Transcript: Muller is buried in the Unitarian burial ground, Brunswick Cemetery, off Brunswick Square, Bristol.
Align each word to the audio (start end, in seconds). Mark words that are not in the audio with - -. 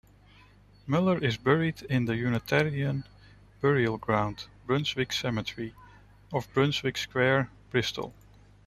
Muller 0.87 1.23
is 1.23 1.37
buried 1.37 1.83
in 1.83 2.05
the 2.05 2.15
Unitarian 2.15 3.03
burial 3.61 3.99
ground, 3.99 4.45
Brunswick 4.65 5.13
Cemetery, 5.13 5.75
off 6.33 6.51
Brunswick 6.55 6.97
Square, 6.97 7.51
Bristol. 7.69 8.11